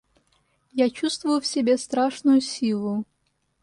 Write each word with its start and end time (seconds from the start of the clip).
Я 0.73 0.89
чувствую 0.89 1.39
в 1.41 1.45
себе 1.45 1.77
страшную 1.77 2.41
силу. 2.41 3.05